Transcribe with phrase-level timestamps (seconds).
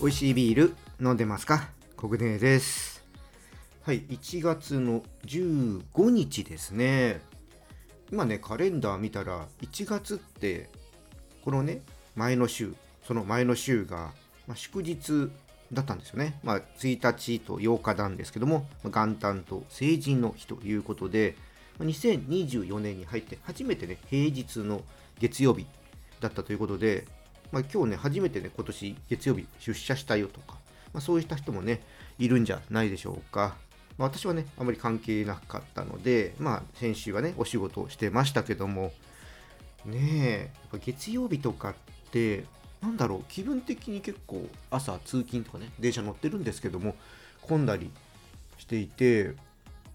[0.00, 1.68] 美味しいビール飲んでますか？
[1.96, 3.04] 国根です。
[3.82, 7.20] はい1月の15日ですね。
[8.10, 10.70] 今ねカレンダー見たら1月って
[11.44, 11.82] このね
[12.14, 12.74] 前の週
[13.06, 14.12] その前の週が、
[14.46, 15.30] まあ、祝日
[15.72, 21.36] だったんですよね、まあ、1日と8日なんですけども元旦と成人の日ということで
[21.80, 24.82] 2024年に入って初めてね平日の
[25.18, 25.66] 月曜日
[26.20, 27.06] だったということで
[27.50, 30.58] まあ、今日ね、初めてね、今年月曜日出社したよとか、
[30.92, 31.82] まあ、そういった人もね、
[32.18, 33.56] いるんじゃないでしょうか。
[33.96, 38.92] まあ、私はね、あまり関係なかったので、まあ、先週はね、お仕事をしてましたけども、
[39.86, 41.74] ねえ、やっぱ月曜日とかっ
[42.10, 42.44] て、
[42.80, 46.94] なんだろう、気分的に結構朝通勤とかね、電車乗ってるんですけども、
[47.42, 47.90] 混んだり
[48.58, 49.34] していて、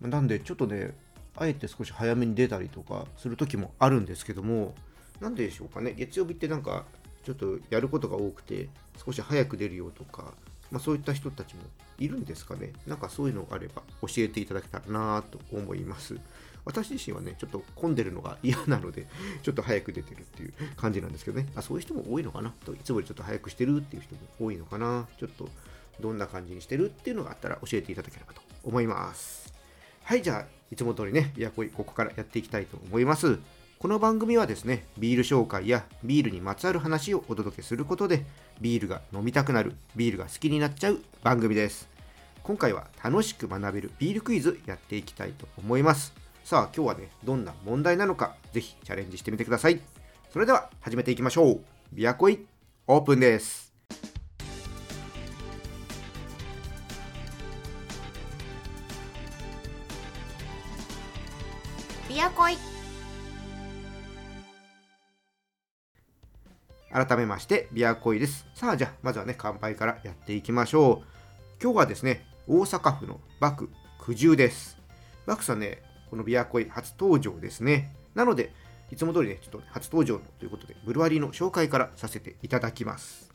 [0.00, 0.94] なんでちょっとね、
[1.36, 4.74] あえて少し早めに出たりとかする時もあるんですけども、
[5.20, 6.84] なんでしょうかね、月曜日ってなんか
[7.24, 8.68] ちょっとやることが多くて
[9.04, 10.34] 少し早く出るよとか、
[10.70, 11.62] まあ、そういった人たちも
[11.98, 12.72] いるんですかね。
[12.86, 16.16] なんかそういうのがあれば教えていただけたらなと思います。
[16.64, 19.06] 私自身はねちょっと混んでるのが嫌なので
[19.44, 21.48] ちょっと早く出てるっていう感じなんですけどね。
[21.54, 22.50] あそういう人も多いのかな。
[22.64, 25.08] といつもよりちょっと早くしてるっていう人も多いのかな。
[25.18, 25.48] ちょっと
[26.00, 29.54] どんな感じにしてるっていうのがあったら教えていただければと思います。
[30.02, 33.38] はいじゃあいつも通りね、いやこいここからやっていきたいと思います。
[33.78, 38.24] この番組はですね、ビール紹介やビールにまつわる話をお届けすることで、
[38.58, 41.86] ビールが飲みたくなる、ビールが好きになっちゃう番組です。
[42.42, 46.14] 今回は楽しく学べるビールクイズやっていきたいと思います。
[46.42, 49.78] さあ、今日はね、どんな問題なのか、ぜひチャレンジしてみてください。
[50.32, 51.60] それでは始めていきましょう。
[51.92, 52.46] ビアコイ
[52.86, 53.74] オープンです。
[62.08, 62.56] ビアコイ
[66.96, 68.46] 改めまして、ビアコイです。
[68.54, 71.62] さあ、じゃあ、まずはね、乾杯からやっていきましょう。
[71.62, 73.68] 今日はですね、大阪府のバク
[74.02, 74.78] 九十です。
[75.26, 77.94] バクさんね、このビアコイ初登場ですね。
[78.14, 78.54] なので、
[78.90, 83.30] いつも通りね、ちょっと初登場ということで、ブルワリーの紹介からさせていただきます。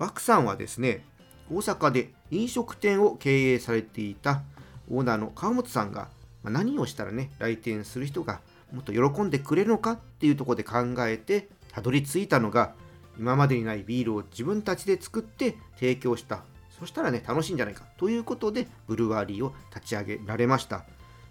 [0.00, 1.04] バクさんはですね、
[1.48, 4.42] 大阪で飲食店を経営されていた
[4.90, 6.08] オーナーの川本さんが、
[6.42, 8.40] ま何をしたらね、来店する人が
[8.72, 12.74] もっと喜んでくれるのかっていうところで考えて、たどり着いたのが、
[13.18, 16.44] 今までにないビールを自分たちで作って提供した。
[16.78, 17.84] そしたらね楽しいんじゃないか。
[17.96, 20.84] ということでブルワリーを立ち上げられました。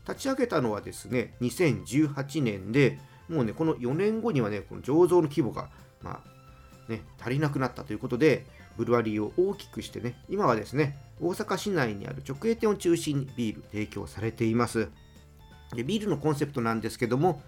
[0.07, 5.69] 立ち上げたのはですね2018年でもうねこの4年後にはねこの醸造の規模が
[6.01, 8.45] まあね足りなくなったということで
[8.78, 14.90] ブルワリーを大きくしてね今はですね大阪市内にある直営店を中心にビール提供されています。
[15.75, 17.41] でビールのコンセプトなんですけども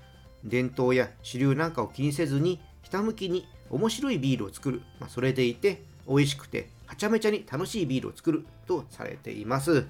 [0.44, 9.88] 伝統や主流なんかを気にせずにひたむきに面白いビールを作る、まあ、それでいて美味しくてはちゃめちゃに楽しいビールを作るとされています、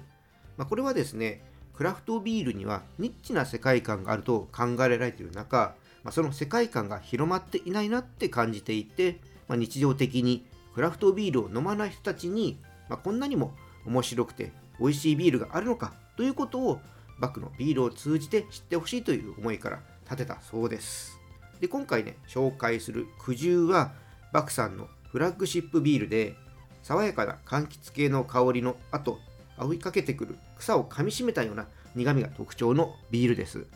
[0.56, 1.42] まあ、これはですね
[1.74, 12.58] クラフトビールにはニッチな世界観があると考えられている中、まあ、その世界観が広まっていないなって感じていて、まあ、日常的にクラフトビールを飲まない人たちに、
[12.88, 13.54] まあ、こんなにも
[13.86, 16.80] 面白くて美味しいビールがあるのかということを
[17.20, 21.17] バックのビールを通じて知ってほしいという思いから立てたそうです。
[21.60, 23.92] で今回ね紹介する苦渋は
[24.32, 26.34] バクさんのフラッグシップビールで
[26.82, 29.18] 爽やかな柑橘系の香りの後
[29.58, 33.66] 追いかけてくる草を噛みしめたような苦みが特徴のビールです。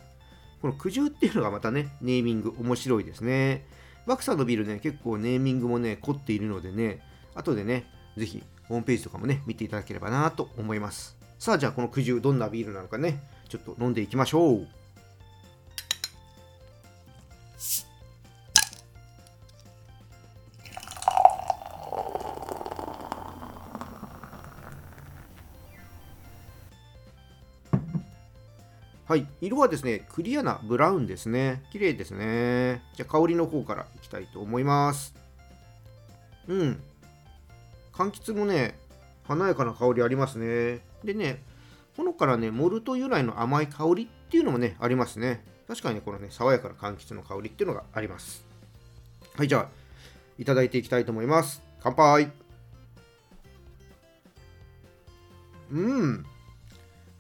[0.61, 3.67] この苦渋っていうのがまたねネーミング面白いですね。
[4.07, 7.01] バクさんのビールね結構ネーミングもね凝っているのでね
[7.35, 11.17] 後でねぜひホームページとかもね見ていただければなと思います。
[11.39, 14.69] さあじゃあこの苦渋どんなビールなのかねちょっと飲んでいきましょう。
[29.13, 31.63] はい、色はですね、クリアなブラウンですね。
[31.71, 32.83] 綺麗ですね。
[32.95, 35.15] じゃあ香りの方からいきたいと思います。
[36.49, 36.83] うん。
[37.93, 38.75] 柑橘もね、
[39.25, 40.81] 華やかな香りありますね。
[41.05, 41.43] でね、
[41.95, 45.45] ほのからね、モルト由来の甘い香りっていうのもね、ありますね。
[45.69, 48.47] 確かにね、このね、爽やかな柑橘の香りっていうのがあります。
[49.37, 49.69] はい、じゃあ、
[50.39, 51.61] いただいていきたいと思います。
[51.83, 52.31] 乾杯
[55.71, 56.25] うん。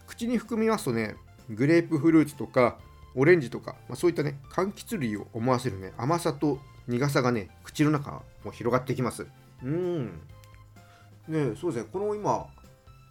[0.06, 1.17] 口に含みますとね、
[1.50, 2.79] グレープフルーツとか
[3.15, 6.59] オレンジとか、まあ、そういったね柑橘類を思わせるね甘さと
[6.89, 9.27] 苦さがね口の中も広がってきます
[9.62, 10.21] うん
[11.29, 12.47] ねそうですねこの今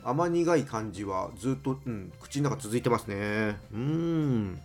[0.04, 3.58] 甘苦い感じはずっと、うん、口の中続いてますね。
[3.72, 4.60] うん。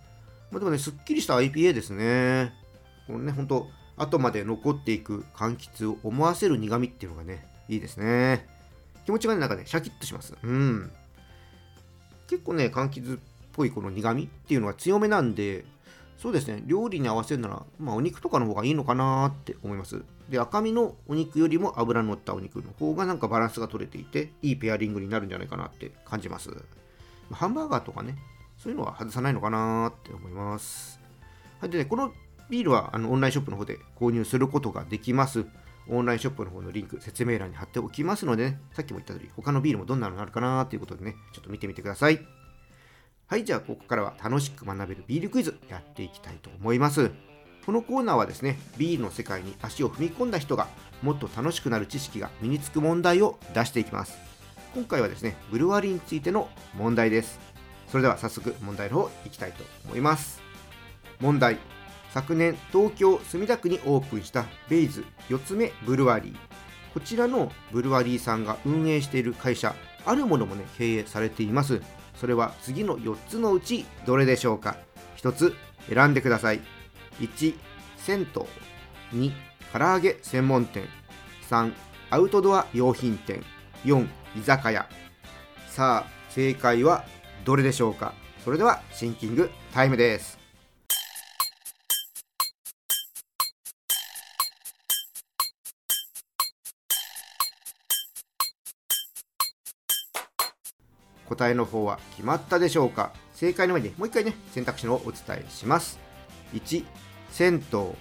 [0.51, 2.53] まあ、でもね、すっきりした IPA ですね。
[3.05, 3.67] このね、ほんと、
[3.97, 8.47] 後まで残っていく柑橘を思わせる苦味っていうのがね、いいですね。
[9.05, 10.35] 気持ちがね、なんかね、シャキッとします。
[10.41, 10.91] うん。
[12.27, 13.19] 結構ね、柑橘
[13.57, 15.65] ぽいこの苦味っていうのは強めなんで、
[16.17, 20.03] そうですね、料理に合わせるなら、まあ、お肉とかの方がいいのかなって思います。
[20.29, 26.51] で、赤身のお肉よりも脂の乗ったお肉の方がなんかバランスが取れていて、いいペアリングになるんじゃないかなって感じます。
[27.31, 28.17] ハンバーガーとかね、
[28.57, 30.99] そういうのは外さないのかなって思います。
[31.59, 32.13] はい、でね、この
[32.49, 35.45] ビールはあのオンラインショップの方で購入することができます。
[35.89, 42.36] オンラインショップの方のリンク、説明欄に貼っておきますので、ね、さっきも言った通り、他のビールもどんなのがあるかなということでね、ちょっと見てみてください。
[43.29, 47.11] はい、じゃあここからは楽しく学べるビールクイズやっていきたいと思います。
[47.65, 50.69] このコーナーはですね、ビールの世界に足を踏み込んだ人が
[51.03, 54.17] もっと楽しくなる知識が身につく問題を出していきます。
[54.73, 57.37] 今回はですね、ブルワリーについての問題です。
[57.89, 60.41] それでは早速問題の方いきたいと思います。
[61.19, 61.57] 問題。
[62.13, 66.35] 昨年東京墨田区にオープンしたベイズ4つ目ブルワリー。
[66.93, 69.75] こちらのブルワリーさんが運営している会社、
[70.05, 71.81] あるものもね、経営されています。
[72.19, 74.77] それは次の4つのうちどれでしょうか
[75.17, 75.55] ？1つ
[75.87, 76.61] 選んでください。
[77.19, 77.55] 1
[77.97, 78.25] 銭湯。
[79.13, 79.31] 2
[79.71, 80.87] 唐揚げ専門店。
[81.49, 81.73] 3
[82.09, 83.43] アウトドア用品店。
[83.85, 84.89] 4居酒屋。
[85.69, 87.05] さあ正解は
[87.45, 88.13] どれでしょうか？
[88.43, 90.46] それではシンキングタイムです。
[101.27, 103.11] 答えの方は決まったでしょうか？
[103.33, 105.99] 正解の前にもう一回ね選択肢のをお伝えします。
[106.53, 106.85] 1
[107.31, 107.95] 銭湯。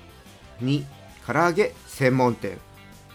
[0.63, 0.85] 2
[1.27, 2.59] 唐揚げ専門店。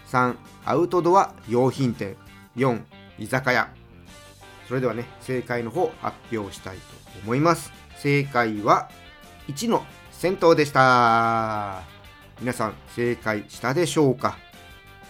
[0.08, 2.16] 3アウトドア用品店。
[2.56, 2.82] 4
[3.18, 3.68] 居酒屋。
[4.68, 6.82] それではね正解の方発表したいと
[7.24, 7.72] 思います。
[7.96, 8.90] 正解は
[9.48, 11.82] 1の銭湯でした。
[12.40, 14.36] 皆さん正解したでしょうか？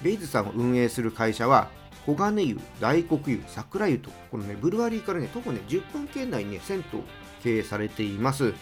[0.02, 1.68] ベイズさんを運営する会社は
[2.04, 7.00] 黄金湯、大黒湯、桜湯と、このね、ブルワリーからね、徒歩ね、10分圏内に、ね、銭湯
[7.42, 8.54] 経営されています。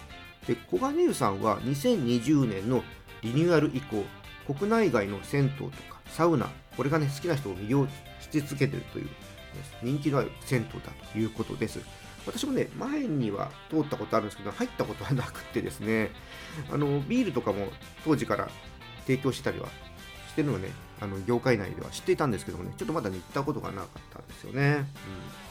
[0.46, 2.82] で、黄金湯さんは2020年の
[3.22, 4.04] リニューアル以降、
[4.52, 7.86] 国内外の銭湯とかサウナ、これがね、好きな人を魅了
[8.20, 9.08] し続けてるという、
[9.82, 11.80] 人気のある銭湯だということです。
[12.26, 16.10] 私もね、前には通ったことあるんですけど、入ったことはなくてですね、
[16.70, 17.68] あのビールとかも
[18.04, 18.50] 当時から
[19.06, 19.68] 提供したりは
[20.30, 24.86] してるのね、あの業界内では知っていたんですけどもね、ちょっとまだね、行ったことがなかったんですよね。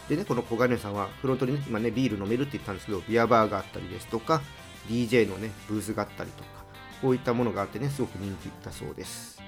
[0.08, 4.42] うん、でね、この小金さんは、フロントにね、今ね、ビール飲めるって言ったんですけど、ビアバーがあったりですとか、
[4.88, 6.50] DJ のね、ブースがあったりとか、
[7.02, 9.39] こういったものがあってね、すごく人気だそうです。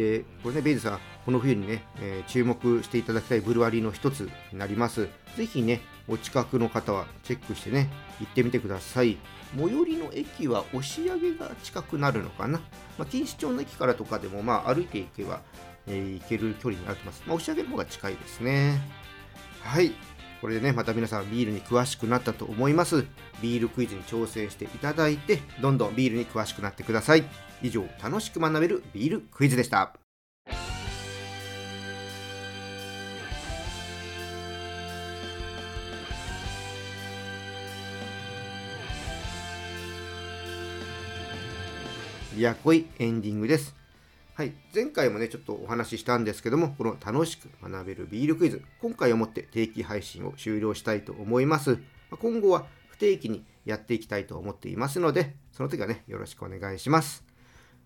[0.00, 5.08] で、これね、ベイズさん、この冬にね、えー、注目していただきたいブルワリーの一つになります。
[5.36, 9.18] ぜひね、お近くの方はチェックしてね、行ってみてください。
[9.54, 12.60] 最寄りの駅は押上が近くなるのかな？
[12.98, 15.42] まあ、錦糸町の駅からとかでも、まあ、歩いていけば、
[15.86, 17.22] えー、行ける距離になってます。
[17.26, 18.80] まあ、押上の方が近いですね。
[19.62, 19.92] はい。
[20.40, 23.04] これでね、また皆さんビールに詳しくなったと思います。
[23.42, 27.24] ビールクイズに挑戦していただいて、どんどんビールに詳しくなってください。
[27.62, 29.94] 以上、楽しく学べるビールクイズでした。
[42.40, 43.79] やこいエンディングです。
[44.40, 51.76] はい、前回もね、ちょっとお話ししたんですけども、この楽しく学べるビールクイズ、今回をもって定期配信を終了したいと思います。
[52.18, 57.22] 今後は不定期にやっていきたいと思っていますので、その時はね、よろしくお願いします。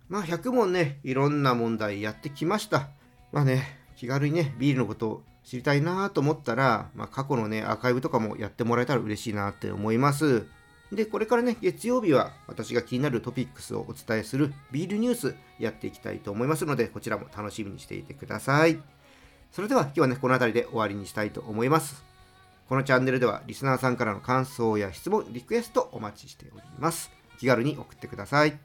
[0.09, 2.89] まあ、100問ね、いろんな問題やってきました。
[3.33, 10.47] まあね、気軽にね、ビールのことを知りたいなと思ったら、まあ、過去のね、アーカイブとかもやってもらえたら嬉しいなって思います。
[10.95, 18.81] で、これからね、月曜日は私が気になるトピックスをお伝えするビールニュースやっていきたいと思いますので、こちらも楽しみにしていてください。
[19.51, 22.05] それでは今日はね、この辺りで終わりにしたいと思います。
[22.69, 27.11] このチャンネルではリスナーさんからの感想や質問、リクエストお待ちしております。
[27.39, 28.59] 気軽に送ってください。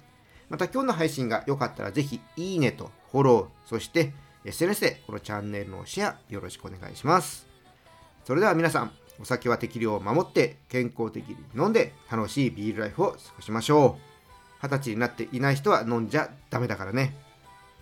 [0.49, 4.13] また今日の配信が良かったらぜひいいねとフォロー、そして
[4.45, 7.47] SNS でこのチャンネルのシェアよろしくお願いします。
[8.23, 14.09] それでは皆さん、お酒は適量を守って健康的に飲んで楽しいビールライフを過ごしましょう。
[14.61, 17.15] 二十歳になっていない人は飲んじゃダメだからね。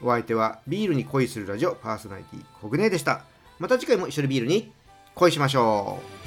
[0.01, 3.21] お相手はビールに恋するラジオパーソナリティコグネでした。
[3.59, 4.71] また次回も一緒にビールに
[5.15, 6.26] 恋しましょう。